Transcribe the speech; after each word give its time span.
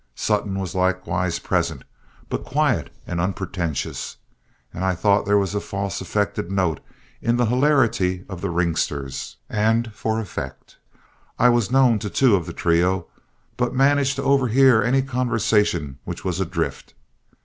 Sutton 0.15 0.57
was 0.57 0.73
likewise 0.73 1.37
present, 1.37 1.83
but 2.27 2.43
quiet 2.43 2.89
and 3.05 3.21
unpretentious, 3.21 4.17
and 4.73 4.83
I 4.83 4.95
thought 4.95 5.27
there 5.27 5.37
was 5.37 5.53
a 5.53 5.59
false, 5.61 6.01
affected 6.01 6.49
note 6.49 6.79
in 7.21 7.37
the 7.37 7.45
hilarity 7.45 8.25
of 8.27 8.41
the 8.41 8.49
ringsters, 8.49 9.35
and 9.47 9.93
for 9.93 10.19
effect. 10.19 10.77
I 11.37 11.49
was 11.49 11.69
known 11.69 11.99
to 11.99 12.09
two 12.09 12.35
of 12.35 12.47
the 12.47 12.53
trio, 12.53 13.09
but 13.57 13.75
managed 13.75 14.15
to 14.15 14.23
overhear 14.23 14.81
any 14.81 15.03
conversation 15.03 15.99
which 16.03 16.25
was 16.25 16.39
adrift. 16.39 16.95